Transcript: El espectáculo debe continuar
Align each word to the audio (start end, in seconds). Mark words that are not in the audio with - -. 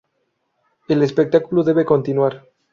El 0.89 1.03
espectáculo 1.03 1.61
debe 1.63 1.85
continuar 1.85 2.47